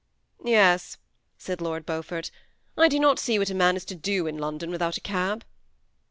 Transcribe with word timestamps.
"Yes," 0.43 0.97
said 1.37 1.61
Lord 1.61 1.85
Beaufort;" 1.85 2.31
I 2.75 2.87
do 2.87 2.99
not 2.99 3.19
see 3.19 3.37
what 3.37 3.51
a 3.51 3.53
man 3.53 3.75
is 3.75 3.85
to 3.85 3.93
do 3.93 4.25
in 4.25 4.35
London 4.39 4.71
without 4.71 4.97
a 4.97 5.01
cab." 5.01 5.45